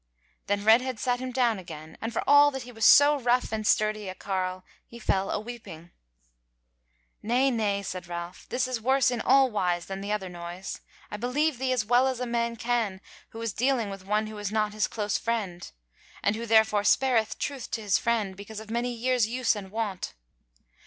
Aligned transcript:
Then 0.47 0.63
Redhead 0.63 0.99
sat 0.99 1.19
him 1.19 1.31
down 1.31 1.59
again, 1.59 1.95
and 2.01 2.11
for 2.11 2.23
all 2.25 2.49
that 2.49 2.63
he 2.63 2.71
was 2.71 2.85
so 2.87 3.19
rough 3.19 3.51
and 3.51 3.67
sturdy 3.67 4.09
a 4.09 4.15
carle 4.15 4.63
he 4.87 4.97
fell 4.97 5.29
a 5.29 5.39
weeping. 5.39 5.91
"Nay, 7.21 7.51
nay," 7.51 7.83
said 7.83 8.07
Ralph, 8.07 8.47
"this 8.49 8.67
is 8.67 8.81
worse 8.81 9.11
in 9.11 9.21
all 9.21 9.51
wise 9.51 9.85
than 9.85 10.01
the 10.01 10.11
other 10.11 10.27
noise. 10.27 10.81
I 11.11 11.17
believe 11.17 11.59
thee 11.59 11.71
as 11.71 11.85
well 11.85 12.07
as 12.07 12.19
a 12.19 12.25
man 12.25 12.55
can 12.55 12.99
who 13.29 13.39
is 13.43 13.53
dealing 13.53 13.91
with 13.91 14.03
one 14.03 14.25
who 14.25 14.39
is 14.39 14.51
not 14.51 14.73
his 14.73 14.87
close 14.87 15.19
friend, 15.19 15.71
and 16.23 16.35
who 16.35 16.47
therefore 16.47 16.83
spareth 16.83 17.37
truth 17.37 17.69
to 17.69 17.81
his 17.83 17.99
friend 17.99 18.35
because 18.35 18.59
of 18.59 18.71
many 18.71 18.91
years 18.91 19.27
use 19.27 19.55
and 19.55 19.69
wont. 19.69 20.15